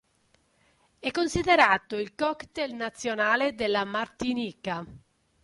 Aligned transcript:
È 0.97 1.11
considerato 1.11 1.95
il 1.95 2.15
cocktail 2.15 2.73
nazionale 2.73 3.53
della 3.53 3.83
Martinica. 3.83 4.83